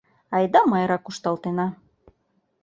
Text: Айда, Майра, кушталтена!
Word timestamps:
Айда, 0.35 0.61
Майра, 0.71 0.97
кушталтена! 1.05 1.67